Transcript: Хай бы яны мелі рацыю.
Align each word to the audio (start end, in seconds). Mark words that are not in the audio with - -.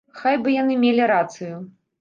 Хай 0.21 0.39
бы 0.45 0.53
яны 0.55 0.79
мелі 0.85 1.05
рацыю. 1.15 1.55